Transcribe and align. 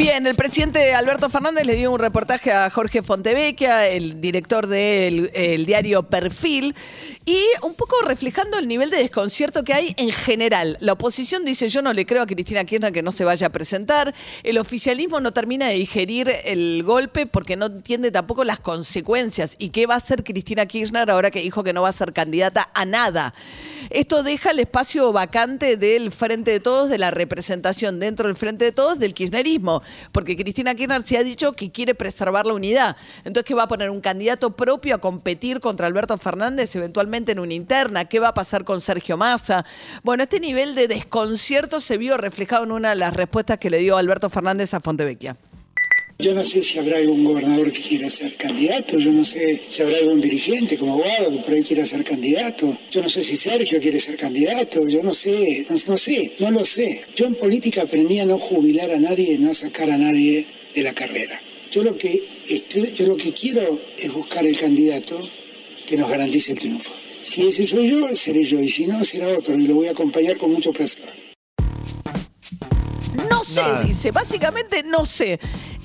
Bien, 0.00 0.26
el 0.26 0.34
presidente 0.34 0.94
Alberto 0.94 1.28
Fernández 1.28 1.66
le 1.66 1.74
dio 1.74 1.92
un 1.92 1.98
reportaje 1.98 2.50
a 2.50 2.70
Jorge 2.70 3.02
Fontevecchia, 3.02 3.86
el 3.86 4.18
director 4.18 4.66
del 4.66 5.30
el 5.34 5.66
diario 5.66 6.04
Perfil, 6.04 6.74
y 7.26 7.38
un 7.60 7.74
poco 7.74 7.96
reflejando 8.00 8.58
el 8.58 8.66
nivel 8.66 8.88
de 8.88 8.96
desconcierto 8.96 9.62
que 9.62 9.74
hay 9.74 9.94
en 9.98 10.10
general. 10.10 10.78
La 10.80 10.94
oposición 10.94 11.44
dice, 11.44 11.68
yo 11.68 11.82
no 11.82 11.92
le 11.92 12.06
creo 12.06 12.22
a 12.22 12.26
Cristina 12.26 12.64
Kirchner 12.64 12.94
que 12.94 13.02
no 13.02 13.12
se 13.12 13.24
vaya 13.24 13.48
a 13.48 13.50
presentar. 13.50 14.14
El 14.42 14.56
oficialismo 14.56 15.20
no 15.20 15.34
termina 15.34 15.68
de 15.68 15.74
digerir 15.74 16.32
el 16.46 16.82
golpe 16.82 17.26
porque 17.26 17.56
no 17.56 17.66
entiende 17.66 18.10
tampoco 18.10 18.42
las 18.42 18.58
consecuencias. 18.58 19.54
¿Y 19.58 19.68
qué 19.68 19.84
va 19.84 19.96
a 19.96 19.98
hacer 19.98 20.24
Cristina 20.24 20.64
Kirchner 20.64 21.10
ahora 21.10 21.30
que 21.30 21.42
dijo 21.42 21.62
que 21.62 21.74
no 21.74 21.82
va 21.82 21.90
a 21.90 21.92
ser 21.92 22.14
candidata 22.14 22.70
a 22.72 22.86
nada? 22.86 23.34
Esto 23.88 24.22
deja 24.22 24.50
el 24.50 24.58
espacio 24.58 25.12
vacante 25.12 25.76
del 25.76 26.10
Frente 26.10 26.50
de 26.50 26.60
Todos, 26.60 26.90
de 26.90 26.98
la 26.98 27.10
representación 27.10 28.00
dentro 28.00 28.26
del 28.26 28.36
Frente 28.36 28.66
de 28.66 28.72
Todos 28.72 28.98
del 28.98 29.14
kirchnerismo 29.14 29.82
porque 30.12 30.36
Cristina 30.36 30.74
Kirchner 30.74 31.02
se 31.02 31.16
ha 31.16 31.24
dicho 31.24 31.52
que 31.52 31.70
quiere 31.70 31.94
preservar 31.94 32.46
la 32.46 32.54
unidad. 32.54 32.96
Entonces, 33.24 33.44
¿qué 33.44 33.54
va 33.54 33.64
a 33.64 33.68
poner? 33.68 33.90
¿Un 33.90 34.00
candidato 34.00 34.50
propio 34.50 34.94
a 34.94 34.98
competir 34.98 35.60
contra 35.60 35.86
Alberto 35.86 36.16
Fernández 36.18 36.74
eventualmente 36.76 37.32
en 37.32 37.38
una 37.38 37.54
interna? 37.54 38.04
¿Qué 38.04 38.18
va 38.20 38.28
a 38.28 38.34
pasar 38.34 38.64
con 38.64 38.80
Sergio 38.80 39.16
Massa? 39.16 39.64
Bueno, 40.02 40.22
este 40.22 40.40
nivel 40.40 40.74
de 40.74 40.88
desconcierto 40.88 41.80
se 41.80 41.98
vio 41.98 42.16
reflejado 42.16 42.64
en 42.64 42.72
una 42.72 42.90
de 42.90 42.96
las 42.96 43.14
respuestas 43.14 43.58
que 43.58 43.70
le 43.70 43.78
dio 43.78 43.96
Alberto 43.96 44.30
Fernández 44.30 44.74
a 44.74 44.80
Fontevecchia. 44.80 45.36
Yo 46.20 46.34
no 46.34 46.44
sé 46.44 46.62
si 46.62 46.78
habrá 46.78 46.98
algún 46.98 47.24
gobernador 47.24 47.72
que 47.72 47.80
quiera 47.80 48.10
ser 48.10 48.36
candidato, 48.36 48.98
yo 48.98 49.10
no 49.10 49.24
sé 49.24 49.62
si 49.66 49.80
habrá 49.80 49.96
algún 49.96 50.20
dirigente 50.20 50.76
como 50.76 50.98
Guado 50.98 51.30
que 51.30 51.38
por 51.38 51.54
ahí 51.54 51.62
quiera 51.62 51.86
ser 51.86 52.04
candidato, 52.04 52.76
yo 52.90 53.00
no 53.00 53.08
sé 53.08 53.22
si 53.22 53.38
Sergio 53.38 53.80
quiere 53.80 53.98
ser 53.98 54.18
candidato, 54.18 54.86
yo 54.86 55.02
no 55.02 55.14
sé, 55.14 55.64
no, 55.70 55.96
sé, 55.96 56.32
no 56.38 56.50
lo 56.50 56.64
sé. 56.66 57.00
Yo 57.16 57.24
en 57.24 57.36
política 57.36 57.82
aprendí 57.82 58.18
a 58.18 58.26
no 58.26 58.38
jubilar 58.38 58.90
a 58.90 58.98
nadie, 58.98 59.38
no 59.38 59.54
sacar 59.54 59.90
a 59.90 59.96
nadie 59.96 60.44
de 60.74 60.82
la 60.82 60.92
carrera. 60.92 61.40
Yo 61.70 61.82
lo 61.82 61.96
que, 61.96 62.22
yo 62.94 63.06
lo 63.06 63.16
que 63.16 63.32
quiero 63.32 63.80
es 63.96 64.12
buscar 64.12 64.44
el 64.44 64.58
candidato 64.58 65.16
que 65.86 65.96
nos 65.96 66.10
garantice 66.10 66.52
el 66.52 66.58
triunfo. 66.58 66.92
Si 67.22 67.46
ese 67.46 67.64
soy 67.64 67.88
yo, 67.88 68.14
seré 68.14 68.42
yo, 68.42 68.60
y 68.60 68.68
si 68.68 68.86
no, 68.86 69.02
será 69.06 69.28
otro, 69.28 69.56
y 69.56 69.66
lo 69.66 69.76
voy 69.76 69.88
a 69.88 69.92
acompañar 69.92 70.36
con 70.36 70.52
mucho 70.52 70.70
placer. 70.70 71.08
No 73.30 73.42
sé, 73.42 73.62
dice, 73.86 74.10
básicamente 74.10 74.82
no 74.82 75.06
sé 75.06 75.40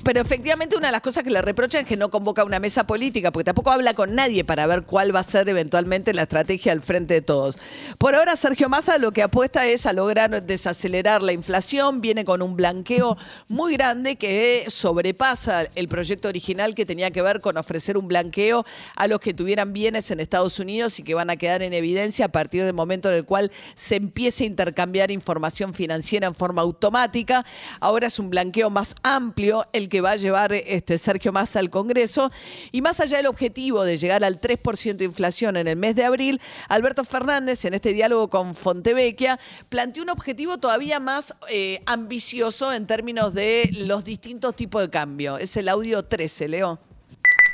pero 0.06 0.20
efectivamente 0.20 0.76
una 0.76 0.86
de 0.86 0.92
las 0.92 1.00
cosas 1.00 1.24
que 1.24 1.30
le 1.30 1.42
reprochan 1.42 1.80
es 1.80 1.88
que 1.88 1.96
no 1.96 2.12
convoca 2.12 2.44
una 2.44 2.60
mesa 2.60 2.86
política, 2.86 3.32
porque 3.32 3.46
tampoco 3.46 3.72
habla 3.72 3.92
con 3.92 4.14
nadie 4.14 4.44
para 4.44 4.64
ver 4.68 4.84
cuál 4.84 5.12
va 5.12 5.18
a 5.18 5.24
ser 5.24 5.48
eventualmente 5.48 6.14
la 6.14 6.22
estrategia 6.22 6.70
al 6.70 6.80
frente 6.80 7.14
de 7.14 7.22
todos. 7.22 7.58
Por 7.98 8.14
ahora, 8.14 8.36
Sergio 8.36 8.68
Massa 8.68 8.98
lo 8.98 9.10
que 9.10 9.24
apuesta 9.24 9.66
es 9.66 9.84
a 9.84 9.92
lograr 9.92 10.44
desacelerar 10.44 11.24
la 11.24 11.32
inflación, 11.32 12.00
viene 12.00 12.24
con 12.24 12.40
un 12.40 12.54
blanqueo 12.54 13.16
muy 13.48 13.72
grande 13.72 14.14
que 14.14 14.66
sobrepasa 14.68 15.62
el 15.74 15.88
proyecto 15.88 16.28
original 16.28 16.76
que 16.76 16.86
tenía 16.86 17.10
que 17.10 17.20
ver 17.20 17.40
con 17.40 17.56
ofrecer 17.56 17.98
un 17.98 18.06
blanqueo 18.06 18.64
a 18.94 19.08
los 19.08 19.18
que 19.18 19.34
tuvieran 19.34 19.72
bienes 19.72 20.12
en 20.12 20.20
Estados 20.20 20.60
Unidos 20.60 21.00
y 21.00 21.02
que 21.02 21.14
van 21.14 21.30
a 21.30 21.36
quedar 21.36 21.62
en 21.62 21.72
evidencia 21.72 22.26
a 22.26 22.28
partir 22.28 22.62
del 22.62 22.74
momento 22.74 23.08
en 23.08 23.16
el 23.16 23.24
cual 23.24 23.50
se 23.74 23.96
empiece 23.96 24.44
a 24.44 24.46
intercambiar 24.46 25.10
información 25.10 25.74
financiera 25.74 26.28
en 26.28 26.34
forma 26.36 26.62
automática. 26.62 27.44
Ahora 27.80 28.06
es 28.06 28.20
un 28.20 28.30
blanqueo 28.30 28.70
más 28.70 28.94
amplio 29.02 29.66
el 29.72 29.88
que 29.88 29.95
que 29.96 30.02
va 30.02 30.10
a 30.10 30.16
llevar 30.16 30.52
este 30.52 30.98
Sergio 30.98 31.32
Massa 31.32 31.58
al 31.58 31.70
Congreso. 31.70 32.30
Y 32.70 32.82
más 32.82 33.00
allá 33.00 33.16
del 33.16 33.28
objetivo 33.28 33.82
de 33.82 33.96
llegar 33.96 34.24
al 34.24 34.42
3% 34.42 34.94
de 34.94 35.06
inflación 35.06 35.56
en 35.56 35.68
el 35.68 35.76
mes 35.76 35.96
de 35.96 36.04
abril, 36.04 36.38
Alberto 36.68 37.02
Fernández, 37.02 37.64
en 37.64 37.72
este 37.72 37.94
diálogo 37.94 38.28
con 38.28 38.54
Fontevecchia, 38.54 39.40
planteó 39.70 40.02
un 40.02 40.10
objetivo 40.10 40.58
todavía 40.58 41.00
más 41.00 41.34
eh, 41.48 41.80
ambicioso 41.86 42.74
en 42.74 42.86
términos 42.86 43.32
de 43.32 43.70
los 43.72 44.04
distintos 44.04 44.54
tipos 44.54 44.82
de 44.82 44.90
cambio. 44.90 45.38
Es 45.38 45.56
el 45.56 45.66
audio 45.66 46.04
13, 46.04 46.48
Leo. 46.48 46.78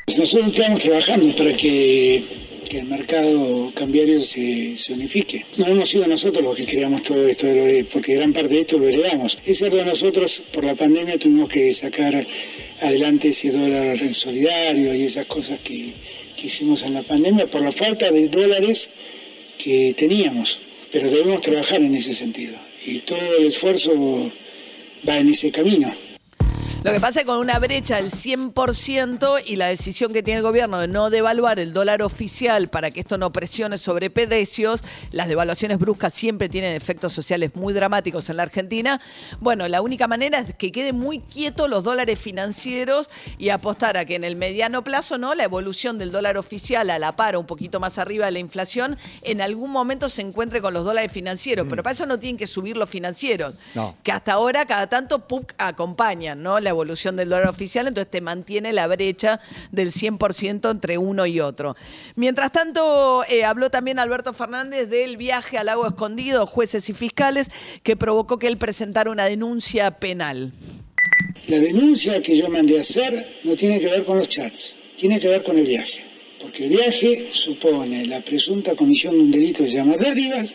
Nosotros 0.09 0.49
estamos 0.49 0.81
trabajando 0.81 1.37
para 1.37 1.57
que 1.57 2.52
que 2.73 2.79
el 2.79 2.87
mercado 2.87 3.71
cambiario 3.75 4.19
se, 4.23 4.75
unifique. 4.95 5.45
No 5.59 5.67
hemos 5.67 5.91
sido 5.91 6.07
nosotros 6.07 6.43
los 6.43 6.57
que 6.57 6.65
creamos 6.65 7.03
todo 7.03 7.29
esto, 7.29 7.47
porque 7.93 8.15
gran 8.15 8.33
parte 8.33 8.55
de 8.55 8.61
esto 8.61 8.79
lo 8.79 8.89
heredamos. 8.89 9.37
Ese 9.45 9.69
de 9.69 9.85
nosotros, 9.85 10.43
por 10.51 10.65
la 10.65 10.75
pandemia, 10.75 11.19
tuvimos 11.19 11.51
que 11.51 11.75
sacar 11.75 12.27
adelante 12.81 13.29
ese 13.29 13.51
dólar 13.53 13.99
solidario 14.15 14.95
y 14.95 15.03
esas 15.03 15.27
cosas 15.27 15.59
que, 15.61 15.93
que 16.35 16.47
hicimos 16.47 16.81
en 16.85 16.95
la 16.95 17.03
pandemia 17.03 17.47
por 17.47 17.61
la 17.61 17.73
falta 17.73 18.11
de 18.11 18.29
dólares 18.29 18.89
que 19.59 19.93
teníamos. 19.95 20.59
Pero 20.91 21.11
debemos 21.11 21.43
trabajar 21.43 21.83
en 21.83 21.95
ese 21.95 22.15
sentido. 22.15 22.57
Y 22.87 23.01
todo 23.01 23.37
el 23.39 23.45
esfuerzo 23.45 23.93
va 25.07 25.19
en 25.19 25.29
ese 25.29 25.51
camino. 25.51 25.95
Lo 26.85 26.91
que 26.91 26.99
pasa 26.99 27.21
es 27.21 27.27
con 27.27 27.39
una 27.39 27.59
brecha 27.61 27.97
del 27.97 28.11
100% 28.11 29.43
y 29.47 29.57
la 29.57 29.67
decisión 29.67 30.13
que 30.13 30.23
tiene 30.23 30.39
el 30.39 30.43
gobierno 30.43 30.79
de 30.81 30.89
no 30.89 31.11
devaluar 31.11 31.61
el 31.61 31.73
dólar 31.73 32.03
oficial 32.03 32.69
para 32.69 32.91
que 32.91 33.01
esto 33.01 33.19
no 33.19 33.33
presione 33.33 33.79
sobre 33.79 34.11
precios, 34.11 34.83
las 35.13 35.29
devaluaciones 35.29 35.79
bruscas 35.79 36.13
siempre 36.13 36.49
tienen 36.49 36.75
efectos 36.75 37.13
sociales 37.13 37.55
muy 37.55 37.73
dramáticos 37.73 38.29
en 38.31 38.39
la 38.39 38.43
Argentina. 38.43 39.01
Bueno, 39.39 39.69
la 39.69 39.81
única 39.81 40.09
manera 40.09 40.41
es 40.41 40.55
que 40.57 40.73
queden 40.73 40.99
muy 40.99 41.21
quietos 41.21 41.71
los 41.71 41.85
dólares 41.85 42.19
financieros 42.19 43.11
y 43.39 43.51
apostar 43.51 43.97
a 43.97 44.05
que 44.05 44.17
en 44.17 44.25
el 44.25 44.35
mediano 44.35 44.83
plazo, 44.83 45.19
¿no? 45.19 45.35
La 45.35 45.45
evolución 45.45 45.99
del 45.99 46.11
dólar 46.11 46.37
oficial 46.37 46.91
a 46.91 46.99
la 46.99 47.15
par, 47.15 47.37
un 47.37 47.47
poquito 47.47 47.79
más 47.79 47.99
arriba 47.99 48.27
de 48.27 48.33
la 48.33 48.39
inflación, 48.41 48.99
en 49.23 49.41
algún 49.41 49.71
momento 49.71 50.09
se 50.09 50.23
encuentre 50.23 50.61
con 50.61 50.75
los 50.75 50.85
dólares 50.85 51.13
financieros. 51.13 51.67
Pero 51.71 51.83
para 51.83 51.93
eso 51.93 52.07
no 52.07 52.19
tienen 52.19 52.37
que 52.37 52.47
subir 52.47 52.77
los 52.77 52.89
financieros, 52.89 53.55
que 54.03 54.11
hasta 54.11 54.33
ahora 54.33 54.67
cada 54.67 54.89
tanto 54.89 55.29
PUC 55.29 55.55
acompañan, 55.59 56.43
¿no? 56.43 56.59
Evolución 56.71 57.17
del 57.17 57.29
dólar 57.29 57.49
oficial, 57.49 57.87
entonces 57.87 58.11
te 58.11 58.21
mantiene 58.21 58.73
la 58.73 58.87
brecha 58.87 59.41
del 59.71 59.93
100% 59.93 60.71
entre 60.71 60.99
uno 60.99 61.27
y 61.27 61.41
otro. 61.41 61.77
Mientras 62.17 62.53
tanto, 62.53 63.25
eh, 63.29 63.45
habló 63.45 63.71
también 63.71 63.99
Alberto 63.99 64.33
Fernández 64.33 64.89
del 64.89 65.17
viaje 65.17 65.59
al 65.59 65.67
lago 65.67 65.87
escondido, 65.87 66.47
jueces 66.47 66.89
y 66.89 66.93
fiscales, 66.93 67.49
que 67.83 67.97
provocó 67.97 68.39
que 68.39 68.47
él 68.47 68.59
presentara 68.59 69.11
una 69.11 69.25
denuncia 69.25 69.93
penal. 69.93 70.53
La 71.49 71.59
denuncia 71.59 72.23
que 72.23 72.37
yo 72.37 72.49
mandé 72.49 72.79
a 72.79 72.83
hacer 72.83 73.13
no 73.45 73.57
tiene 73.57 73.81
que 73.81 73.89
ver 73.89 74.05
con 74.05 74.17
los 74.17 74.29
chats, 74.29 74.75
tiene 74.97 75.19
que 75.19 75.29
ver 75.29 75.43
con 75.43 75.59
el 75.59 75.67
viaje. 75.67 76.05
Porque 76.41 76.65
el 76.65 76.71
viaje 76.71 77.29
supone 77.33 78.07
la 78.07 78.21
presunta 78.21 78.75
comisión 78.75 79.15
de 79.15 79.21
un 79.21 79.31
delito 79.31 79.63
que 79.63 79.71
se 79.71 79.77
llama 79.77 79.97
dádivas 79.97 80.55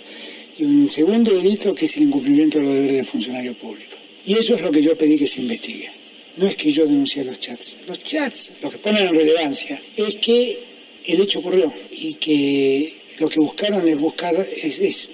y 0.57 0.63
un 0.63 0.89
segundo 0.89 1.33
delito 1.33 1.73
que 1.73 1.85
es 1.85 1.97
el 1.97 2.03
incumplimiento 2.03 2.57
de 2.57 2.65
los 2.65 2.73
deberes 2.73 2.97
de 2.97 3.03
funcionario 3.03 3.53
público. 3.53 3.95
Y 4.27 4.37
eso 4.37 4.53
es 4.53 4.61
lo 4.61 4.69
que 4.69 4.83
yo 4.83 4.95
pedí 4.95 5.17
que 5.17 5.27
se 5.27 5.41
investigue 5.41 5.97
no 6.37 6.47
es 6.47 6.55
que 6.55 6.71
yo 6.71 6.85
denuncie 6.85 7.23
los 7.23 7.39
chats. 7.39 7.77
Los 7.87 8.01
chats, 8.01 8.53
lo 8.61 8.69
que 8.69 8.77
ponen 8.77 9.07
en 9.07 9.15
relevancia, 9.15 9.81
es 9.95 10.15
que 10.15 10.59
el 11.05 11.21
hecho 11.21 11.39
ocurrió 11.39 11.71
y 11.91 12.13
que 12.15 12.93
lo 13.19 13.27
que 13.27 13.39
buscaron 13.39 13.87
es 13.87 13.97
buscar, 13.97 14.35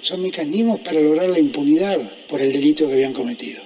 son 0.02 0.22
mecanismos 0.22 0.80
para 0.80 1.00
lograr 1.00 1.28
la 1.30 1.38
impunidad 1.38 1.98
por 2.28 2.40
el 2.40 2.52
delito 2.52 2.86
que 2.86 2.94
habían 2.94 3.12
cometido. 3.12 3.62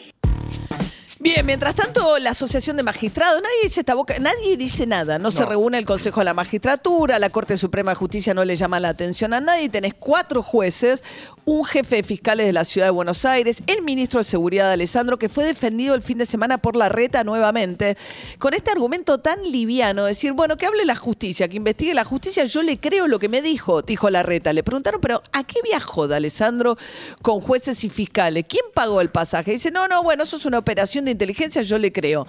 Bien, 1.39 1.47
mientras 1.47 1.77
tanto, 1.77 2.19
la 2.19 2.31
Asociación 2.31 2.77
de 2.77 2.83
Magistrados, 2.83 3.41
nadie 3.41 3.55
dice 3.63 3.79
esta 3.79 3.95
boca, 3.95 4.19
nadie 4.19 4.57
dice 4.57 4.89
nada. 4.89 5.21
No, 5.21 5.31
se 5.31 5.47
reúne 5.47 5.79
el 5.79 5.85
Consejo 5.85 6.19
de 6.19 6.25
la 6.25 6.35
Magistratura, 6.35 7.21
la 7.21 7.31
Corte 7.31 7.57
Suprema 7.57 7.93
de 7.93 7.95
Justicia 7.95 8.35
no 8.35 8.45
le 8.45 8.57
llama 8.57 8.81
la 8.81 8.89
atención 8.89 9.33
a 9.33 9.41
nadie. 9.41 9.69
Tenés 9.69 9.95
cuatro 9.95 10.43
jueces, 10.43 11.05
un 11.45 11.65
jefe 11.65 11.95
de 11.95 12.03
fiscales 12.03 12.45
de 12.45 12.53
la 12.53 12.65
ciudad 12.65 12.89
de 12.89 12.91
Buenos 12.91 13.25
Aires, 13.25 13.63
el 13.69 13.83
ministro 13.83 14.19
de 14.19 14.25
Seguridad 14.25 14.73
Alessandro, 14.73 15.17
que 15.17 15.29
fue 15.29 15.45
defendido 15.45 15.95
el 15.95 16.03
fin 16.03 16.19
de 16.19 16.27
semana 16.27 16.59
por 16.59 16.75
la 16.75 16.89
reta 16.89 17.23
nuevamente, 17.23 17.97
con 18.41 18.53
este 18.53 18.73
argumento 18.73 19.19
tan 19.19 19.41
liviano, 19.45 20.07
decir, 20.07 20.33
bueno, 20.33 20.57
que 20.57 20.67
hable 20.67 20.85
la 20.85 20.97
justicia, 20.97 21.47
que 21.47 21.57
investigue 21.57 21.95
la 21.95 22.05
justicia, 22.05 22.47
yo 22.47 22.63
le 22.63 22.81
creo 22.81 23.07
lo 23.07 23.21
que 23.21 23.29
me 23.29 23.43
dijo, 23.43 23.83
dijo 23.83 24.11
la 24.11 24.25
reta. 24.25 24.53
Le 24.53 24.65
preguntaron, 24.65 25.01
pero 25.01 25.23
¿a 25.33 25.45
qué 25.45 25.61
viajó 25.63 26.09
de 26.09 26.17
Alessandro 26.17 26.77
con 27.23 27.41
jueces 27.41 27.85
y 27.85 27.91
fiscales? 27.91 28.45
¿Quién 28.49 28.65
pagó 28.75 29.01
el 29.01 29.11
pasaje? 29.11 29.53
Dice, 29.53 29.71
no, 29.71 29.87
no, 29.87 30.03
bueno, 30.03 30.25
eso 30.25 30.37
es 30.37 30.45
una 30.45 30.59
operación 30.59 31.05
de 31.05 31.13
inteligencia 31.13 31.28
inteligencia, 31.29 31.63
yo 31.63 31.79
le 31.79 31.93
creo. 31.93 32.27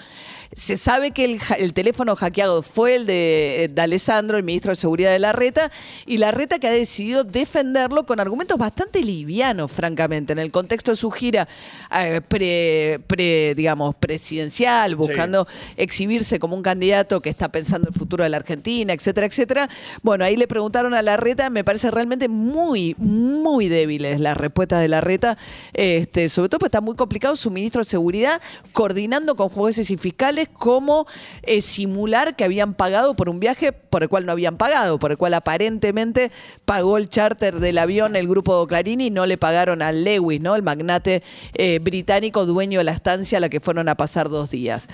Se 0.53 0.77
sabe 0.77 1.11
que 1.11 1.39
el, 1.59 1.73
teléfono 1.73 2.15
hackeado 2.15 2.63
fue 2.63 2.95
el 2.95 3.05
de, 3.05 3.65
eh, 3.65 3.67
de 3.67 3.81
Alessandro, 3.81 4.35
el 4.35 4.43
ministro 4.43 4.71
de 4.71 4.77
Seguridad 4.77 5.11
de 5.11 5.19
la 5.19 5.31
Reta, 5.31 5.71
y 6.07 6.17
la 6.17 6.31
Reta 6.31 6.57
que 6.57 6.67
ha 6.67 6.71
decidido 6.71 7.23
defenderlo 7.23 8.07
con 8.07 8.19
argumentos 8.19 8.57
bastante 8.57 9.03
livianos, 9.03 9.71
francamente, 9.71 10.33
en 10.33 10.39
el 10.39 10.51
contexto 10.51 10.89
de 10.89 10.97
su 10.97 11.11
gira 11.11 11.47
eh, 11.95 12.19
pre, 12.27 12.99
pre, 13.05 13.53
digamos, 13.53 13.93
presidencial, 13.95 14.95
buscando 14.95 15.47
exhibirse 15.77 16.39
como 16.39 16.55
un 16.55 16.63
candidato 16.63 17.21
que 17.21 17.29
está 17.29 17.49
pensando 17.49 17.87
en 17.87 17.93
el 17.93 17.99
futuro 17.99 18.23
de 18.23 18.31
la 18.31 18.37
Argentina, 18.37 18.91
etcétera, 18.91 19.27
etcétera. 19.27 19.69
Bueno, 20.01 20.25
ahí 20.25 20.35
le 20.35 20.47
preguntaron 20.47 20.95
a 20.95 21.03
la 21.03 21.15
Reta, 21.15 21.51
me 21.51 21.63
parece 21.63 21.91
realmente 21.91 22.27
muy, 22.27 22.95
muy 22.97 23.69
débiles 23.69 24.19
las 24.19 24.35
respuestas 24.35 24.81
de 24.81 24.87
la 24.87 24.99
Reta, 24.99 25.37
este, 25.73 26.27
sobre 26.27 26.49
todo 26.49 26.59
porque 26.59 26.69
está 26.69 26.81
muy 26.81 26.95
complicado 26.95 27.35
su 27.35 27.51
ministro 27.51 27.83
de 27.83 27.85
Seguridad 27.85 28.41
coordinando 28.79 29.35
con 29.35 29.49
jueces 29.49 29.91
y 29.91 29.97
fiscales 29.97 30.47
cómo 30.53 31.05
eh, 31.43 31.59
simular 31.59 32.37
que 32.37 32.45
habían 32.45 32.73
pagado 32.73 33.13
por 33.13 33.27
un 33.27 33.41
viaje 33.41 33.73
por 33.73 34.03
el 34.03 34.07
cual 34.07 34.25
no 34.25 34.31
habían 34.31 34.55
pagado, 34.55 34.99
por 34.99 35.11
el 35.11 35.17
cual 35.17 35.33
aparentemente 35.33 36.31
pagó 36.63 36.97
el 36.97 37.09
charter 37.09 37.59
del 37.59 37.77
avión 37.77 38.15
el 38.15 38.25
grupo 38.25 38.65
Clarín 38.67 39.01
y 39.01 39.09
no 39.09 39.25
le 39.25 39.37
pagaron 39.37 39.81
a 39.81 39.91
Lewis, 39.91 40.39
¿no? 40.39 40.55
El 40.55 40.63
magnate 40.63 41.23
eh, 41.55 41.79
británico 41.81 42.45
dueño 42.45 42.79
de 42.79 42.85
la 42.85 42.93
estancia 42.93 43.39
a 43.39 43.41
la 43.41 43.49
que 43.49 43.59
fueron 43.59 43.89
a 43.89 43.95
pasar 43.95 44.29
dos 44.29 44.49
días. 44.49 44.87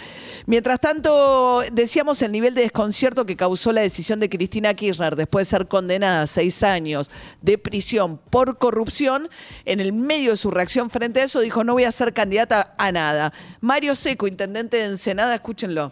Mientras 0.48 0.80
tanto, 0.80 1.62
decíamos 1.72 2.24
el 2.24 2.32
nivel 2.32 2.56
de 2.56 2.64
desconcierto 2.64 3.28
que 3.28 3.36
causó 3.36 3.72
la 3.72 3.82
decisión 3.82 4.20
de 4.20 4.30
Cristina 4.30 4.74
Kirchner 4.74 5.16
después 5.16 5.48
de 5.48 5.58
ser 5.58 5.68
condenada 5.68 6.24
a 6.24 6.28
seis 6.28 6.64
años 6.64 7.12
de 7.44 7.60
prisión 7.60 8.18
por 8.32 8.58
corrupción. 8.58 9.30
En 9.64 9.80
el 9.80 9.94
medio 9.94 10.32
de 10.32 10.38
su 10.38 10.50
reacción 10.50 10.90
frente 10.90 11.22
a 11.22 11.26
eso, 11.26 11.42
dijo: 11.42 11.64
No 11.64 11.74
voy 11.74 11.84
a 11.84 11.92
ser 11.92 12.14
candidata 12.14 12.74
a 12.80 12.92
nada. 12.92 13.32
Mario 13.75 13.94
Seco, 13.94 14.25
intendente 14.25 14.77
de 14.77 14.86
Ensenada, 14.86 15.36
escúchenlo. 15.36 15.92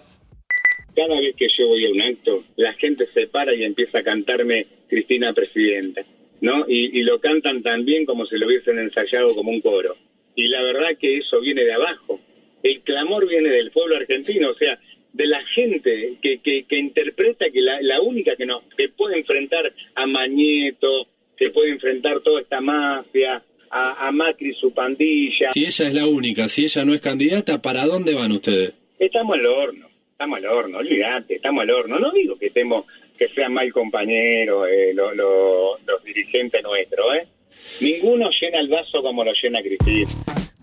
Cada 0.95 1.19
vez 1.19 1.35
que 1.35 1.50
yo 1.50 1.68
voy 1.68 1.85
a 1.85 1.91
un 1.91 2.01
acto, 2.01 2.41
la 2.56 2.71
gente 2.75 3.06
se 3.13 3.27
para 3.27 3.53
y 3.53 3.65
empieza 3.65 3.97
a 3.97 4.03
cantarme 4.03 4.68
Cristina 4.88 5.33
Presidenta, 5.33 6.06
¿no? 6.39 6.63
Y, 6.65 7.03
lo 7.03 7.19
cantan 7.19 7.62
tan 7.62 7.83
bien 7.83 8.06
como 8.06 8.25
si 8.25 8.38
lo 8.38 8.47
hubiesen 8.47 8.80
ensayado 8.80 9.35
como 9.35 9.51
un 9.51 9.59
coro. 9.59 9.97
Y 10.33 10.47
la 10.47 10.63
verdad 10.63 10.97
que 10.97 11.18
eso 11.18 11.41
viene 11.41 11.65
de 11.65 11.74
abajo. 11.74 12.21
El 12.63 12.80
clamor 12.83 13.27
viene 13.27 13.50
del 13.50 13.69
pueblo 13.71 13.97
argentino, 13.97 14.51
o 14.51 14.56
sea, 14.56 14.80
de 15.12 15.27
la 15.27 15.44
gente 15.44 16.13
que, 16.21 16.77
interpreta 16.77 17.50
que 17.50 17.59
la, 17.59 17.81
la 17.81 18.00
única 18.00 18.38
que 18.38 18.45
nos 18.45 18.63
que 18.77 18.88
puede 18.88 19.19
enfrentar 19.19 19.74
a 19.95 20.06
Mañeto, 20.07 21.06
que 21.35 21.50
puede 21.50 21.71
enfrentar 21.71 22.21
toda 22.21 22.39
esta 22.39 22.62
mafia, 22.62 23.44
a, 23.73 24.07
a 24.07 24.11
Macri 24.11 24.53
su 24.53 24.71
pandilla. 24.73 25.51
Si 25.53 25.65
ella 25.65 25.87
es 25.87 25.93
la 25.93 26.05
única, 26.07 26.47
si 26.47 26.63
ella 26.65 26.85
no 26.85 26.93
es 26.93 27.01
candidata, 27.01 27.61
¿para 27.61 27.85
dónde 27.85 28.13
van 28.13 28.31
ustedes? 28.31 28.73
Estamos 28.99 29.37
al 29.37 29.45
horno, 29.45 29.87
estamos 30.11 30.37
al 30.39 30.45
horno, 30.45 30.77
olvídate, 30.77 31.35
estamos 31.35 31.63
al 31.63 31.71
horno. 31.71 31.99
No 31.99 32.11
digo 32.11 32.37
que 32.37 32.47
estemos, 32.47 32.85
que 33.17 33.27
sean 33.29 33.53
mal 33.53 33.71
compañeros 33.73 34.67
eh, 34.69 34.91
lo- 34.93 35.13
lo- 35.13 35.77
los 35.85 36.03
dirigentes 36.03 36.61
nuestros, 36.63 37.15
¿eh? 37.15 37.27
Ninguno 37.81 38.29
llena 38.39 38.59
el 38.59 38.67
vaso 38.67 39.01
como 39.01 39.23
lo 39.23 39.33
llena 39.33 39.61
Cristina. 39.61 40.05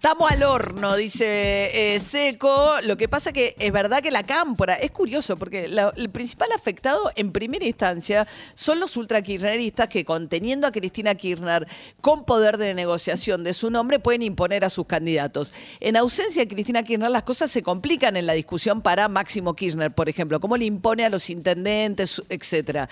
Estamos 0.02 0.30
al 0.30 0.42
horno, 0.44 0.96
dice 0.96 1.94
eh, 1.94 2.00
Seco. 2.00 2.80
Lo 2.84 2.96
que 2.96 3.06
pasa 3.06 3.34
que 3.34 3.54
es 3.58 3.70
verdad 3.70 4.02
que 4.02 4.10
la 4.10 4.22
cámpora, 4.22 4.72
es 4.72 4.92
curioso, 4.92 5.36
porque 5.36 5.66
el 5.66 6.08
principal 6.08 6.48
afectado 6.52 7.12
en 7.16 7.32
primera 7.32 7.66
instancia 7.66 8.26
son 8.54 8.80
los 8.80 8.96
ultrakirchneristas 8.96 9.88
que 9.88 10.06
conteniendo 10.06 10.66
a 10.66 10.72
Cristina 10.72 11.14
Kirchner 11.14 11.68
con 12.00 12.24
poder 12.24 12.56
de 12.56 12.72
negociación 12.72 13.44
de 13.44 13.52
su 13.52 13.70
nombre 13.70 13.98
pueden 13.98 14.22
imponer 14.22 14.64
a 14.64 14.70
sus 14.70 14.86
candidatos. 14.86 15.52
En 15.80 15.98
ausencia 15.98 16.46
de 16.46 16.48
Cristina 16.48 16.82
Kirchner 16.82 17.10
las 17.10 17.24
cosas 17.24 17.50
se 17.50 17.62
complican 17.62 18.16
en 18.16 18.24
la 18.24 18.32
discusión 18.32 18.80
para 18.80 19.06
Máximo 19.08 19.52
Kirchner, 19.52 19.92
por 19.92 20.08
ejemplo, 20.08 20.40
cómo 20.40 20.56
le 20.56 20.64
impone 20.64 21.04
a 21.04 21.10
los 21.10 21.28
intendentes, 21.28 22.22
etcétera. 22.30 22.88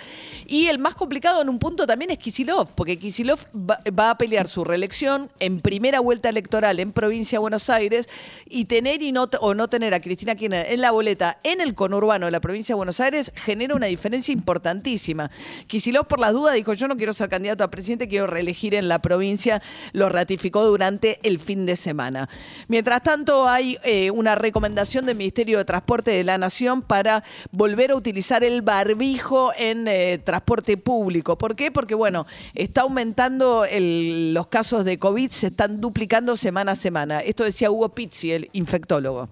Y 0.47 0.67
el 0.67 0.79
más 0.79 0.95
complicado 0.95 1.41
en 1.41 1.49
un 1.49 1.59
punto 1.59 1.87
también 1.87 2.11
es 2.11 2.19
Kisilov, 2.19 2.75
porque 2.75 2.99
Kisilov 2.99 3.39
va, 3.57 3.81
va 3.99 4.11
a 4.11 4.19
pelear 4.19 4.47
su 4.47 4.63
reelección 4.63 5.31
en 5.41 5.63
primera 5.63 6.01
vuelta 6.01 6.29
electoral 6.29 6.81
en 6.81 6.98
provincia 6.99 7.37
de 7.37 7.41
Buenos 7.41 7.71
Aires 7.71 8.09
y 8.49 8.65
tener 8.65 9.03
y 9.03 9.13
no, 9.13 9.31
o 9.41 9.55
no 9.55 9.69
tener 9.69 9.95
a 9.95 10.01
Cristina 10.01 10.35
Kirchner 10.35 10.67
en 10.69 10.81
la 10.81 10.91
boleta 10.91 11.39
en 11.45 11.61
el 11.61 11.77
conurbano 11.77 12.27
de 12.27 12.33
la 12.33 12.41
provincia 12.41 12.73
de 12.73 12.79
Buenos 12.79 12.99
Aires 12.99 13.31
genera 13.37 13.77
una 13.77 13.87
diferencia 13.87 14.33
importantísima. 14.33 15.31
Kisilov 15.69 16.09
por 16.09 16.19
las 16.19 16.33
dudas 16.33 16.57
dijo 16.57 16.73
yo 16.73 16.89
no 16.89 16.97
quiero 16.97 17.13
ser 17.13 17.29
candidato 17.29 17.63
a 17.63 17.71
presidente, 17.71 18.09
quiero 18.09 18.27
reelegir 18.27 18.75
en 18.75 18.89
la 18.89 18.99
provincia, 18.99 19.63
lo 19.93 20.09
ratificó 20.09 20.65
durante 20.65 21.21
el 21.23 21.39
fin 21.39 21.67
de 21.67 21.77
semana. 21.77 22.29
Mientras 22.67 23.01
tanto 23.05 23.49
hay 23.49 23.79
eh, 23.85 24.11
una 24.11 24.35
recomendación 24.35 25.07
del 25.07 25.17
Ministerio 25.17 25.59
de 25.59 25.65
Transporte 25.65 26.11
de 26.11 26.25
la 26.25 26.37
Nación 26.37 26.83
para 26.83 27.23
volver 27.53 27.93
a 27.93 27.95
utilizar 27.95 28.43
el 28.43 28.63
barbijo 28.63 29.53
en 29.57 29.87
eh, 29.87 30.19
transporte 30.19 30.77
público. 30.77 31.39
¿Por 31.39 31.55
qué? 31.55 31.71
Porque 31.71 31.95
bueno, 31.95 32.27
está 32.55 32.81
aumentando 32.81 33.65
los 33.71 34.49
casos 34.49 34.85
de 34.85 34.99
COVID, 34.99 35.31
se 35.31 35.47
están 35.47 35.81
duplicando 35.81 36.37
semana 36.37 36.73
a 36.73 36.75
semana. 36.75 36.88
Esto 37.25 37.45
decía 37.45 37.71
Hugo 37.71 37.91
Pizzi, 37.91 38.33
el 38.33 38.49
infectólogo. 38.53 39.29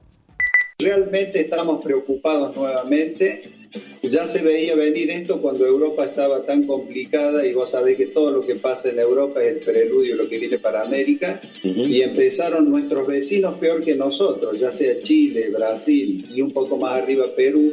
Realmente 0.78 1.40
estamos 1.40 1.82
preocupados 1.82 2.54
nuevamente. 2.54 3.42
Ya 4.02 4.26
se 4.26 4.42
veía 4.42 4.74
venir 4.74 5.10
esto 5.10 5.40
cuando 5.40 5.66
Europa 5.66 6.04
estaba 6.04 6.42
tan 6.42 6.64
complicada 6.64 7.46
y 7.46 7.54
vos 7.54 7.70
sabés 7.70 7.96
que 7.96 8.06
todo 8.06 8.30
lo 8.30 8.46
que 8.46 8.56
pasa 8.56 8.90
en 8.90 8.98
Europa 8.98 9.42
es 9.42 9.56
el 9.56 9.62
preludio 9.62 10.16
de 10.16 10.22
lo 10.22 10.28
que 10.28 10.38
viene 10.38 10.58
para 10.58 10.82
América. 10.82 11.40
Y 11.62 12.02
empezaron 12.02 12.70
nuestros 12.70 13.06
vecinos 13.06 13.56
peor 13.58 13.82
que 13.82 13.94
nosotros, 13.94 14.60
ya 14.60 14.70
sea 14.70 15.00
Chile, 15.00 15.50
Brasil 15.50 16.26
y 16.34 16.42
un 16.42 16.52
poco 16.52 16.76
más 16.76 17.02
arriba 17.02 17.24
Perú. 17.34 17.72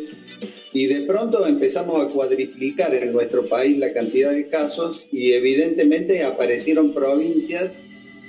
Y 0.72 0.88
de 0.88 1.02
pronto 1.02 1.46
empezamos 1.46 2.02
a 2.02 2.08
cuadriplicar 2.08 2.96
en 2.96 3.12
nuestro 3.12 3.46
país 3.48 3.78
la 3.78 3.94
cantidad 3.94 4.32
de 4.32 4.48
casos 4.48 5.08
y 5.12 5.34
evidentemente 5.34 6.24
aparecieron 6.24 6.94
provincias 6.94 7.78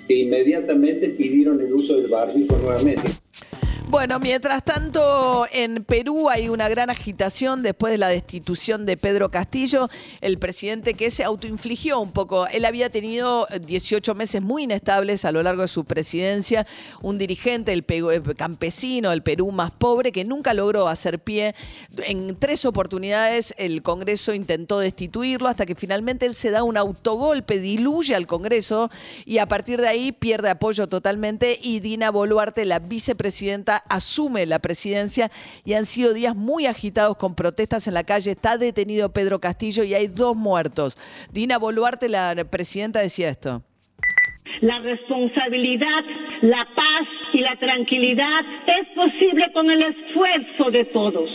que 0.06 0.14
inmediatamente 0.14 1.08
pidieron 1.10 1.60
el 1.60 1.72
uso 1.72 1.96
del 1.96 2.10
barbijo 2.10 2.56
nuevamente. 2.56 3.08
Bueno, 3.94 4.18
mientras 4.18 4.64
tanto, 4.64 5.46
en 5.52 5.84
Perú 5.84 6.28
hay 6.28 6.48
una 6.48 6.68
gran 6.68 6.90
agitación 6.90 7.62
después 7.62 7.92
de 7.92 7.96
la 7.98 8.08
destitución 8.08 8.86
de 8.86 8.96
Pedro 8.96 9.30
Castillo, 9.30 9.88
el 10.20 10.40
presidente 10.40 10.94
que 10.94 11.12
se 11.12 11.22
autoinfligió 11.22 12.00
un 12.00 12.10
poco. 12.10 12.48
Él 12.48 12.64
había 12.64 12.90
tenido 12.90 13.46
18 13.64 14.16
meses 14.16 14.42
muy 14.42 14.64
inestables 14.64 15.24
a 15.24 15.30
lo 15.30 15.44
largo 15.44 15.62
de 15.62 15.68
su 15.68 15.84
presidencia, 15.84 16.66
un 17.02 17.18
dirigente, 17.18 17.72
el 17.72 17.84
pe- 17.84 18.02
campesino, 18.36 19.12
el 19.12 19.22
Perú 19.22 19.52
más 19.52 19.70
pobre, 19.70 20.10
que 20.10 20.24
nunca 20.24 20.54
logró 20.54 20.88
hacer 20.88 21.20
pie. 21.20 21.54
En 22.08 22.36
tres 22.36 22.64
oportunidades 22.64 23.54
el 23.58 23.80
Congreso 23.80 24.34
intentó 24.34 24.80
destituirlo 24.80 25.46
hasta 25.48 25.66
que 25.66 25.76
finalmente 25.76 26.26
él 26.26 26.34
se 26.34 26.50
da 26.50 26.64
un 26.64 26.76
autogolpe, 26.76 27.60
diluye 27.60 28.16
al 28.16 28.26
Congreso 28.26 28.90
y 29.24 29.38
a 29.38 29.46
partir 29.46 29.80
de 29.80 29.86
ahí 29.86 30.10
pierde 30.10 30.50
apoyo 30.50 30.88
totalmente 30.88 31.60
y 31.62 31.78
Dina 31.78 32.10
Boluarte, 32.10 32.64
la 32.64 32.80
vicepresidenta, 32.80 33.83
asume 33.88 34.46
la 34.46 34.58
presidencia 34.58 35.30
y 35.64 35.74
han 35.74 35.86
sido 35.86 36.14
días 36.14 36.36
muy 36.36 36.66
agitados 36.66 37.16
con 37.16 37.34
protestas 37.34 37.86
en 37.86 37.94
la 37.94 38.04
calle. 38.04 38.32
Está 38.32 38.58
detenido 38.58 39.12
Pedro 39.12 39.40
Castillo 39.40 39.84
y 39.84 39.94
hay 39.94 40.08
dos 40.08 40.36
muertos. 40.36 40.96
Dina 41.32 41.58
Boluarte, 41.58 42.08
la 42.08 42.34
presidenta, 42.50 43.00
decía 43.00 43.28
esto. 43.28 43.62
La 44.60 44.78
responsabilidad, 44.78 46.04
la 46.42 46.66
paz 46.74 47.08
y 47.32 47.40
la 47.40 47.56
tranquilidad 47.56 48.40
es 48.66 48.88
posible 48.94 49.52
con 49.52 49.70
el 49.70 49.82
esfuerzo 49.82 50.70
de 50.70 50.84
todos. 50.86 51.28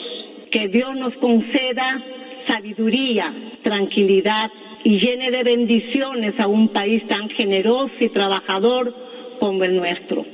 Que 0.51 0.67
Dios 0.69 0.95
nos 0.95 1.13
conceda 1.15 2.03
sabiduría, 2.47 3.31
tranquilidad 3.63 4.49
y 4.83 4.99
llene 4.99 5.31
de 5.31 5.43
bendiciones 5.43 6.39
a 6.39 6.47
un 6.47 6.69
país 6.69 7.05
tan 7.07 7.29
generoso 7.29 7.93
y 7.99 8.09
trabajador 8.09 8.93
como 9.39 9.63
el 9.63 9.75
nuestro, 9.75 10.25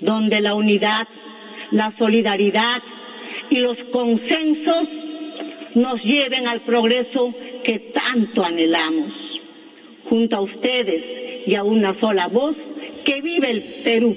donde 0.00 0.40
la 0.40 0.54
unidad, 0.54 1.06
la 1.70 1.92
solidaridad 1.98 2.82
y 3.50 3.58
los 3.58 3.76
consensos 3.92 4.88
nos 5.74 6.02
lleven 6.02 6.46
al 6.46 6.60
progreso 6.62 7.34
que 7.64 7.78
tanto 7.92 8.44
anhelamos 8.44 9.12
junto 10.08 10.36
a 10.36 10.40
ustedes 10.40 11.46
y 11.46 11.54
a 11.54 11.62
una 11.62 11.98
sola 12.00 12.26
voz, 12.28 12.56
que 13.04 13.20
vive 13.20 13.50
el 13.50 13.62
Perú. 13.84 14.16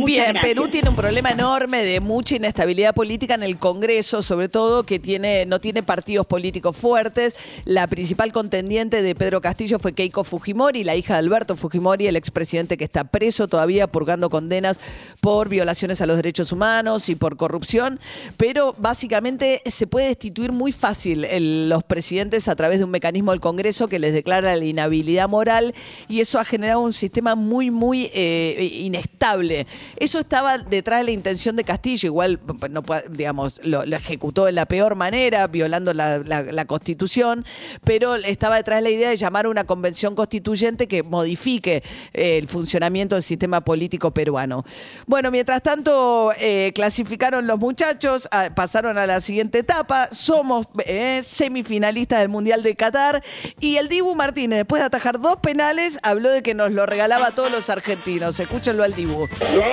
Muchas 0.00 0.06
Bien, 0.14 0.32
gracias. 0.32 0.44
Perú 0.54 0.68
tiene 0.68 0.88
un 0.88 0.96
problema 0.96 1.30
enorme 1.30 1.84
de 1.84 2.00
mucha 2.00 2.36
inestabilidad 2.36 2.94
política 2.94 3.34
en 3.34 3.42
el 3.42 3.58
Congreso, 3.58 4.22
sobre 4.22 4.48
todo 4.48 4.84
que 4.84 4.98
tiene, 4.98 5.46
no 5.46 5.60
tiene 5.60 5.82
partidos 5.82 6.26
políticos 6.26 6.76
fuertes. 6.76 7.36
La 7.64 7.86
principal 7.86 8.32
contendiente 8.32 9.02
de 9.02 9.14
Pedro 9.14 9.40
Castillo 9.40 9.78
fue 9.78 9.92
Keiko 9.92 10.24
Fujimori, 10.24 10.84
la 10.84 10.96
hija 10.96 11.14
de 11.14 11.18
Alberto 11.20 11.56
Fujimori, 11.56 12.06
el 12.06 12.16
expresidente 12.16 12.76
que 12.76 12.84
está 12.84 13.04
preso 13.04 13.46
todavía 13.48 13.86
purgando 13.86 14.30
condenas 14.30 14.80
por 15.20 15.48
violaciones 15.48 16.00
a 16.00 16.06
los 16.06 16.16
derechos 16.16 16.52
humanos 16.52 17.08
y 17.08 17.14
por 17.14 17.36
corrupción. 17.36 18.00
Pero 18.36 18.74
básicamente 18.78 19.60
se 19.66 19.86
puede 19.86 20.08
destituir 20.08 20.52
muy 20.52 20.72
fácil 20.72 21.24
el- 21.24 21.68
los 21.68 21.84
presidentes 21.84 22.48
a 22.48 22.56
través 22.56 22.78
de 22.78 22.84
un 22.84 22.90
mecanismo 22.90 23.32
del 23.32 23.40
Congreso 23.40 23.88
que 23.88 23.98
les 23.98 24.12
declara 24.12 24.56
la 24.56 24.64
inhabilidad 24.64 25.28
moral 25.28 25.74
y 26.08 26.20
eso 26.20 26.38
ha 26.38 26.44
generado 26.44 26.80
un 26.80 26.92
sistema 26.92 27.34
muy, 27.34 27.70
muy 27.70 28.10
eh, 28.14 28.70
inestable. 28.72 29.66
Eso 29.96 30.20
estaba 30.20 30.58
detrás 30.58 31.00
de 31.00 31.04
la 31.04 31.10
intención 31.10 31.56
de 31.56 31.64
Castillo, 31.64 32.06
igual, 32.06 32.40
no, 32.70 32.82
digamos, 33.10 33.60
lo, 33.64 33.82
ejecutó 33.82 34.44
de 34.44 34.52
la 34.52 34.66
peor 34.66 34.94
manera, 34.94 35.46
violando 35.46 35.92
la, 35.92 36.20
Constitución, 36.66 37.44
pero 37.84 38.14
estaba 38.14 38.56
detrás 38.56 38.78
de 38.78 38.82
la 38.82 38.90
idea 38.90 39.08
de 39.10 39.16
llamar 39.16 39.46
a 39.46 39.48
una 39.48 39.64
convención 39.64 40.14
constituyente 40.14 40.86
que 40.86 41.02
modifique 41.02 41.82
eh, 42.12 42.38
el 42.38 42.48
funcionamiento 42.48 43.16
del 43.16 43.22
sistema 43.22 43.62
político 43.62 44.12
peruano. 44.12 44.64
Bueno, 45.06 45.30
mientras 45.30 45.62
tanto, 45.62 46.32
eh, 46.38 46.72
clasificaron 46.74 47.46
los 47.46 47.58
muchachos, 47.58 48.28
ah, 48.30 48.50
pasaron 48.54 48.98
a 48.98 49.06
la 49.06 49.20
siguiente 49.20 49.58
etapa, 49.58 50.08
somos 50.12 50.66
eh, 50.84 51.22
semifinalistas 51.24 52.20
del 52.20 52.28
Mundial 52.28 52.62
de 52.62 52.76
Qatar 52.76 53.22
y 53.58 53.76
el 53.76 53.88
Dibu 53.88 54.14
Martínez, 54.14 54.58
después 54.58 54.80
de 54.80 54.86
atajar 54.86 55.20
dos 55.20 55.36
penales, 55.36 55.98
habló 56.02 56.30
de 56.30 56.42
que 56.42 56.54
nos 56.54 56.70
lo 56.72 56.86
regalaba 56.86 57.28
a 57.28 57.34
todos 57.34 57.50
los 57.50 57.70
argentinos. 57.70 58.38
Escúchenlo 58.38 58.84
al 58.84 58.94
Dibu. 58.94 59.26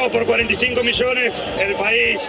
Por 0.10 0.26
45 0.26 0.84
millones, 0.84 1.42
el 1.60 1.74
país 1.76 2.28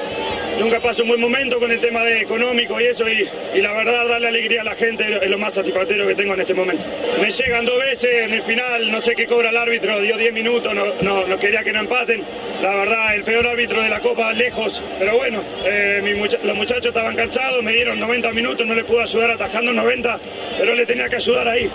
nunca 0.58 0.80
pasa 0.80 1.02
un 1.02 1.08
buen 1.08 1.20
momento 1.20 1.58
con 1.60 1.70
el 1.70 1.80
tema 1.80 2.02
de 2.02 2.20
económico 2.20 2.80
y 2.80 2.84
eso, 2.86 3.04
y, 3.08 3.28
la 3.60 3.72
verdad 3.72 4.08
darle 4.08 4.28
alegría 4.28 4.62
a 4.62 4.64
la 4.64 4.74
gente 4.74 5.18
es 5.22 5.30
lo 5.30 5.38
más 5.38 5.54
satisfactorio 5.54 6.06
que 6.06 6.14
tengo 6.14 6.34
en 6.34 6.40
este 6.40 6.54
momento. 6.54 6.84
Me 7.20 7.30
llegan 7.30 7.64
dos 7.64 7.78
veces 7.78 8.24
en 8.24 8.32
el 8.32 8.42
final, 8.42 8.90
no 8.90 9.00
sé 9.00 9.14
qué 9.14 9.26
cobra 9.26 9.50
el 9.50 9.56
árbitro, 9.56 10.00
dio 10.00 10.16
10 10.16 10.32
minutos, 10.32 10.74
no, 10.74 10.84
no, 11.02 11.26
no 11.26 11.38
quería 11.38 11.62
que 11.62 11.72
no 11.72 11.80
empaten. 11.80 12.22
La 12.62 12.74
verdad, 12.74 13.14
el 13.14 13.22
peor 13.22 13.46
árbitro 13.46 13.82
de 13.82 13.88
la 13.88 14.00
Copa, 14.00 14.32
lejos, 14.32 14.82
pero 14.98 15.16
bueno, 15.16 15.42
eh, 15.64 16.28
los 16.42 16.56
muchachos 16.56 16.86
estaban 16.86 17.14
cansados, 17.14 17.62
me 17.62 17.72
dieron 17.72 18.00
90 18.00 18.32
minutos, 18.32 18.66
no 18.66 18.74
le 18.74 18.84
pude 18.84 19.02
ayudar 19.02 19.30
atajando 19.32 19.72
90, 19.72 20.18
pero 20.58 20.74
le 20.74 20.86
tenía 20.86 21.08
que 21.08 21.16
ayudar 21.16 21.48
ahí. 21.48 21.70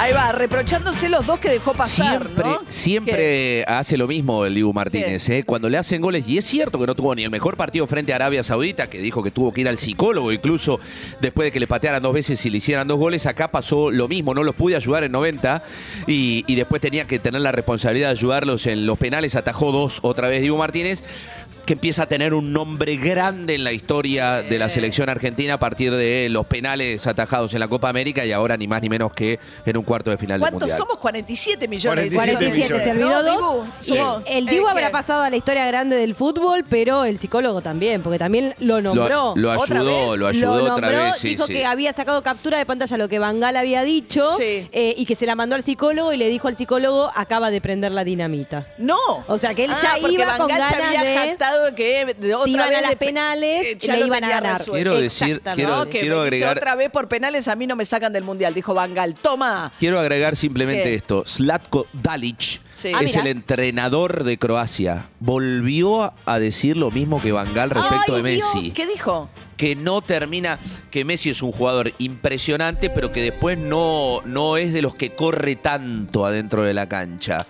Ahí 0.00 0.14
va, 0.14 0.32
reprochándose 0.32 1.10
los 1.10 1.26
dos 1.26 1.38
que 1.40 1.50
dejó 1.50 1.74
pasar, 1.74 2.22
Siempre, 2.22 2.44
¿no? 2.44 2.60
siempre 2.70 3.64
hace 3.66 3.98
lo 3.98 4.08
mismo 4.08 4.46
el 4.46 4.54
Dibu 4.54 4.72
Martínez, 4.72 5.28
¿eh? 5.28 5.42
cuando 5.44 5.68
le 5.68 5.76
hacen 5.76 6.00
goles, 6.00 6.26
y 6.26 6.38
es 6.38 6.46
cierto 6.46 6.78
que 6.78 6.86
no 6.86 6.94
tuvo 6.94 7.14
ni 7.14 7.22
el 7.24 7.30
mejor 7.30 7.58
partido 7.58 7.86
frente 7.86 8.14
a 8.14 8.16
Arabia 8.16 8.42
Saudita, 8.42 8.88
que 8.88 8.96
dijo 8.96 9.22
que 9.22 9.30
tuvo 9.30 9.52
que 9.52 9.60
ir 9.60 9.68
al 9.68 9.76
psicólogo, 9.76 10.32
incluso 10.32 10.80
después 11.20 11.48
de 11.48 11.52
que 11.52 11.60
le 11.60 11.66
patearan 11.66 12.02
dos 12.02 12.14
veces 12.14 12.46
y 12.46 12.48
le 12.48 12.56
hicieran 12.56 12.88
dos 12.88 12.98
goles, 12.98 13.26
acá 13.26 13.50
pasó 13.50 13.90
lo 13.90 14.08
mismo, 14.08 14.32
no 14.32 14.42
los 14.42 14.54
pude 14.54 14.74
ayudar 14.74 15.04
en 15.04 15.12
90 15.12 15.62
y, 16.06 16.44
y 16.46 16.54
después 16.54 16.80
tenía 16.80 17.06
que 17.06 17.18
tener 17.18 17.42
la 17.42 17.52
responsabilidad 17.52 18.08
de 18.08 18.12
ayudarlos 18.12 18.66
en 18.68 18.86
los 18.86 18.96
penales, 18.96 19.34
atajó 19.34 19.70
dos 19.70 19.98
otra 20.00 20.28
vez 20.28 20.40
Dibu 20.40 20.56
Martínez 20.56 21.02
que 21.70 21.74
empieza 21.74 22.02
a 22.02 22.06
tener 22.06 22.34
un 22.34 22.52
nombre 22.52 22.96
grande 22.96 23.54
en 23.54 23.62
la 23.62 23.70
historia 23.70 24.42
de 24.42 24.58
la 24.58 24.68
selección 24.68 25.08
argentina 25.08 25.54
a 25.54 25.58
partir 25.60 25.94
de 25.94 26.26
los 26.28 26.44
penales 26.44 27.06
atajados 27.06 27.54
en 27.54 27.60
la 27.60 27.68
Copa 27.68 27.88
América 27.88 28.26
y 28.26 28.32
ahora 28.32 28.56
ni 28.56 28.66
más 28.66 28.82
ni 28.82 28.88
menos 28.88 29.12
que 29.12 29.38
en 29.64 29.76
un 29.76 29.84
cuarto 29.84 30.10
de 30.10 30.18
final 30.18 30.40
del 30.40 30.48
¿Cuántos 30.50 30.62
Mundial. 30.62 30.78
somos? 30.78 30.98
47 30.98 31.68
millones. 31.68 32.12
47, 32.12 32.50
millones. 32.50 32.82
se 32.82 32.90
olvidó 32.90 33.22
¿No, 33.22 33.32
dos. 33.86 34.22
El 34.26 34.48
eh, 34.48 34.50
Dibu 34.50 34.66
habrá 34.66 34.90
pasado 34.90 35.22
a 35.22 35.30
la 35.30 35.36
historia 35.36 35.64
grande 35.68 35.94
del 35.94 36.16
fútbol, 36.16 36.64
pero 36.68 37.04
el 37.04 37.18
psicólogo 37.18 37.60
también, 37.60 38.02
porque 38.02 38.18
también 38.18 38.52
lo 38.58 38.82
nombró. 38.82 39.34
Lo, 39.36 39.54
lo 39.54 39.60
¿Otra 39.62 39.78
ayudó, 39.78 40.10
vez? 40.10 40.18
lo 40.18 40.26
ayudó 40.26 40.56
lo 40.66 40.74
otra 40.74 40.88
nombró, 40.90 41.04
vez. 41.04 41.18
Sí, 41.18 41.28
dijo 41.28 41.46
sí. 41.46 41.52
que 41.52 41.66
había 41.66 41.92
sacado 41.92 42.20
captura 42.24 42.58
de 42.58 42.66
pantalla 42.66 42.96
lo 42.96 43.08
que 43.08 43.20
Bangal 43.20 43.56
había 43.56 43.84
dicho 43.84 44.24
Sí. 44.38 44.68
eh, 44.72 44.94
y 44.96 45.06
que 45.06 45.14
se 45.14 45.24
la 45.24 45.36
mandó 45.36 45.54
al 45.54 45.62
psicólogo 45.62 46.12
y 46.12 46.16
le 46.16 46.28
dijo 46.30 46.48
al 46.48 46.56
psicólogo 46.56 47.12
acaba 47.14 47.52
de 47.52 47.60
prender 47.60 47.92
la 47.92 48.02
dinamita. 48.02 48.66
No. 48.76 48.98
O 49.28 49.38
sea, 49.38 49.54
que 49.54 49.66
él 49.66 49.70
Ah, 49.72 49.78
ya 49.80 49.92
porque 50.00 50.14
iba 50.14 50.36
con 50.36 50.48
Bangal 50.48 50.68
se 50.74 50.80
ganas 50.80 50.96
había 50.98 51.08
de- 51.08 51.14
jactado 51.28 51.59
de 51.64 51.74
que 51.74 52.14
de 52.18 52.34
otra 52.34 52.44
si 52.46 52.50
iban 52.52 52.68
vez 52.70 52.78
a 52.78 52.80
las 52.82 52.94
penales, 52.96 53.66
eh, 53.66 53.76
ya 53.78 53.94
le 53.94 54.00
lo 54.00 54.06
iban 54.06 54.24
a 54.24 54.28
ganar. 54.28 54.58
resuelto. 54.58 54.72
Quiero 54.72 55.00
decir, 55.00 55.28
Exactamente. 55.28 55.62
quiero, 55.62 55.76
No, 55.76 55.84
que 55.90 56.00
quiero 56.00 56.16
me 56.18 56.24
dice 56.24 56.36
agregar, 56.36 56.56
otra 56.58 56.74
vez 56.74 56.90
por 56.90 57.08
penales 57.08 57.48
a 57.48 57.56
mí 57.56 57.66
no 57.66 57.76
me 57.76 57.84
sacan 57.84 58.12
del 58.12 58.24
mundial, 58.24 58.54
dijo 58.54 58.74
Bangal. 58.74 59.14
Toma. 59.14 59.72
quiero 59.78 59.98
agregar 60.00 60.36
simplemente 60.36 60.84
¿Qué? 60.84 60.94
esto. 60.94 61.24
Slatko 61.26 61.86
Dalic 61.92 62.60
Sí. 62.72 62.92
Ah, 62.94 63.02
es 63.02 63.14
el 63.16 63.26
entrenador 63.26 64.24
de 64.24 64.38
Croacia. 64.38 65.08
Volvió 65.20 66.14
a 66.24 66.38
decir 66.38 66.78
lo 66.78 66.90
mismo 66.90 67.20
que 67.20 67.30
Bangal 67.32 67.68
respecto 67.68 68.14
Ay, 68.14 68.16
de 68.16 68.22
Messi. 68.22 68.60
Dios, 68.62 68.74
¿Qué 68.74 68.86
dijo? 68.86 69.28
que 69.58 69.76
no 69.76 70.00
termina, 70.00 70.58
que 70.90 71.04
Messi 71.04 71.28
es 71.28 71.42
un 71.42 71.52
jugador 71.52 71.92
impresionante, 71.98 72.88
pero 72.88 73.12
que 73.12 73.20
después 73.20 73.58
no, 73.58 74.22
no 74.24 74.56
es 74.56 74.72
de 74.72 74.80
los 74.80 74.94
que 74.94 75.14
corre 75.14 75.56
tanto 75.56 76.24
adentro 76.24 76.62
de 76.62 76.72
la 76.72 76.88
cancha. 76.88 77.44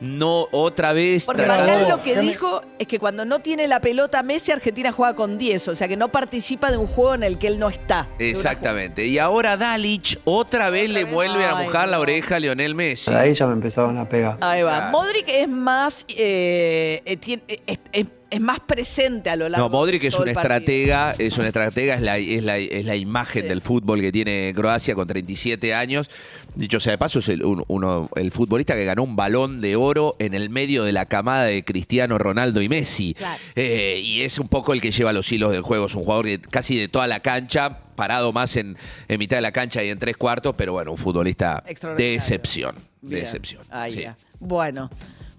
No, 0.00 0.46
otra 0.52 0.92
vez. 0.92 1.24
Porque 1.24 1.46
Bangal 1.46 1.88
lo 1.88 2.02
que 2.02 2.18
dijo 2.20 2.60
es 2.78 2.86
que 2.86 2.98
cuando 2.98 3.24
no 3.24 3.38
tiene 3.40 3.66
la 3.66 3.80
pelota 3.80 4.22
Messi, 4.22 4.52
Argentina 4.52 4.92
juega 4.92 5.14
con 5.16 5.38
10. 5.38 5.68
O 5.68 5.74
sea 5.74 5.88
que 5.88 5.96
no 5.96 6.12
participa 6.12 6.70
de 6.70 6.76
un 6.76 6.86
juego 6.86 7.14
en 7.14 7.22
el 7.22 7.38
que 7.38 7.46
él 7.46 7.58
no 7.58 7.68
está. 7.68 8.06
Exactamente. 8.18 9.04
Y 9.06 9.18
ahora 9.18 9.56
Dalic 9.56 10.20
otra 10.24 10.70
vez 10.70 10.90
le 10.90 11.04
vuelve 11.04 11.44
a 11.46 11.54
mojar 11.54 11.88
la 11.88 11.98
oreja 12.00 12.36
a 12.36 12.38
Lionel 12.40 12.74
Messi. 12.74 13.12
Ahí 13.12 13.34
ya 13.34 13.46
me 13.46 13.54
empezaron 13.54 13.96
a 13.98 14.08
pegar. 14.08 14.36
Ahí 14.42 14.62
va. 14.62 14.76
Claro. 14.76 14.92
Modric 14.92 15.24
es 15.28 15.48
más, 15.48 16.04
eh, 16.16 17.00
eh, 17.04 17.16
tiene- 17.16 17.42
es, 17.66 17.78
es- 17.92 18.06
es 18.30 18.40
más 18.40 18.60
presente 18.60 19.30
a 19.30 19.36
lo 19.36 19.48
largo 19.48 19.68
No, 19.68 19.70
Modric 19.72 20.02
de 20.02 20.08
es 20.08 20.14
un 20.18 20.28
el 20.28 20.34
partido. 20.34 20.56
estratega, 20.56 21.14
es 21.18 21.38
un 21.38 21.44
estratega, 21.44 21.94
es 21.94 22.02
la, 22.02 22.18
es 22.18 22.42
la, 22.42 22.58
es 22.58 22.84
la 22.84 22.96
imagen 22.96 23.42
Sí. 23.42 23.48
del 23.48 23.62
fútbol 23.62 24.00
que 24.00 24.10
tiene 24.12 24.52
Croacia 24.54 24.94
con 24.94 25.06
37 25.06 25.74
años. 25.74 26.10
Dicho 26.54 26.80
sea 26.80 26.92
de 26.92 26.98
paso, 26.98 27.18
es 27.18 27.28
el, 27.28 27.44
un- 27.44 27.64
uno, 27.68 28.08
el 28.16 28.32
futbolista 28.32 28.74
que 28.74 28.84
ganó 28.84 29.04
un 29.04 29.14
balón 29.14 29.60
de 29.60 29.76
oro 29.76 30.16
en 30.18 30.32
el 30.34 30.48
medio 30.50 30.84
de 30.84 30.92
la 30.92 31.04
camada 31.06 31.44
de 31.44 31.64
Cristiano 31.64 32.16
Ronaldo 32.18 32.62
y 32.62 32.68
Messi. 32.68 33.14
Claro. 33.14 33.38
Eh, 33.54 34.00
y 34.02 34.22
es 34.22 34.38
un 34.38 34.48
poco 34.48 34.72
el 34.72 34.80
que 34.80 34.90
lleva 34.90 35.12
los 35.12 35.30
hilos 35.30 35.52
del 35.52 35.62
juego. 35.62 35.86
Es 35.86 35.94
un 35.94 36.02
jugador 36.04 36.24
que 36.26 36.40
casi 36.40 36.78
de 36.78 36.88
toda 36.88 37.06
la 37.06 37.20
cancha, 37.20 37.80
parado 37.94 38.32
más 38.32 38.56
en, 38.56 38.76
en 39.08 39.18
mitad 39.18 39.36
de 39.36 39.42
la 39.42 39.52
cancha 39.52 39.84
y 39.84 39.90
en 39.90 39.98
tres 39.98 40.16
cuartos, 40.16 40.54
pero 40.56 40.72
bueno, 40.72 40.92
un 40.92 40.98
futbolista 40.98 41.62
de 41.96 42.14
excepción. 42.14 42.74
De 43.02 43.20
excepción. 43.20 43.62
Ahí 43.70 43.92
sí. 43.92 44.00
ya. 44.00 44.16
Bueno. 44.40 44.90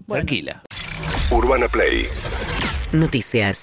bueno. 0.06 0.24
Tranquila. 0.24 0.62
Urbana 1.30 1.68
Play 1.68 2.06
Noticias. 2.92 3.58